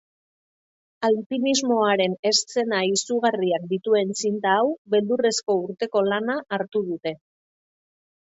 [1.07, 7.13] Alpinismoaren eszena izugarriak dituen zinta hau beldurrezko urteko lana hartu dute.